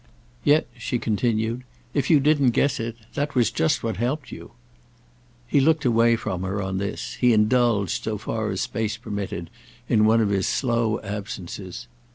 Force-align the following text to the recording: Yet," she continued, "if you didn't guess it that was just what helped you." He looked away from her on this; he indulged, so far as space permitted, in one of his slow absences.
Yet," 0.43 0.65
she 0.79 0.97
continued, 0.97 1.63
"if 1.93 2.09
you 2.09 2.19
didn't 2.19 2.55
guess 2.57 2.79
it 2.79 2.95
that 3.13 3.35
was 3.35 3.51
just 3.51 3.83
what 3.83 3.97
helped 3.97 4.31
you." 4.31 4.53
He 5.45 5.59
looked 5.59 5.85
away 5.85 6.15
from 6.15 6.41
her 6.41 6.59
on 6.59 6.79
this; 6.79 7.13
he 7.21 7.33
indulged, 7.33 8.03
so 8.03 8.17
far 8.17 8.49
as 8.49 8.61
space 8.61 8.97
permitted, 8.97 9.51
in 9.87 10.05
one 10.05 10.19
of 10.19 10.29
his 10.29 10.47
slow 10.47 10.99
absences. 11.01 11.85